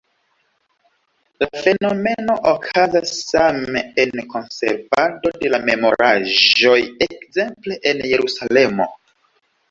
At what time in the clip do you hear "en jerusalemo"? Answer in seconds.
7.93-8.89